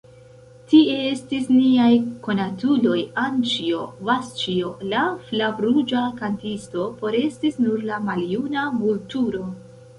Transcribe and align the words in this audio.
Tie 0.69 0.93
estis 1.09 1.43
niaj 1.57 1.89
konatuloj: 2.27 2.97
Anĉjo, 3.25 3.83
Vasĉjo, 4.09 4.73
la 4.95 5.05
flavruĝa 5.29 6.05
kantisto; 6.23 6.91
forestis 7.05 7.65
nur 7.67 7.89
la 7.93 8.05
maljuna 8.11 8.69
Vulturo. 8.83 9.49